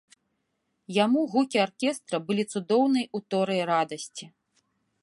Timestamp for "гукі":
1.33-1.57